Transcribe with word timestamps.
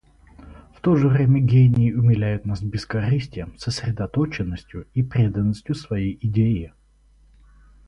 В 0.73 0.81
то 0.81 0.95
же 0.95 1.07
время 1.07 1.39
гении 1.41 1.91
умиляют 1.91 2.43
нас 2.45 2.63
бескорыстием, 2.63 3.55
сосредоточенностью 3.59 4.87
и 4.95 5.03
преданностью 5.03 5.75
своей 5.75 6.17
идее. 6.25 6.73